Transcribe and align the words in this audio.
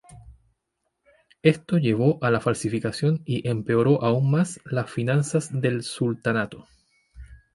Esto 1.43 1.77
llevó 1.77 2.17
a 2.23 2.31
la 2.31 2.39
falsificación 2.39 3.21
y 3.23 3.47
empeoró 3.47 4.03
aún 4.03 4.31
más 4.31 4.59
las 4.65 4.89
finanzas 4.91 5.51
del 5.61 5.83
sultanato. 5.83 6.65